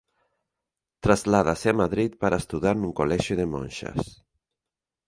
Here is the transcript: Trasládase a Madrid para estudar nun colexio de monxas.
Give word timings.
Trasládase 1.05 1.67
a 1.71 1.77
Madrid 1.81 2.11
para 2.21 2.41
estudar 2.43 2.75
nun 2.77 2.93
colexio 2.99 3.35
de 3.39 3.49
monxas. 3.53 4.01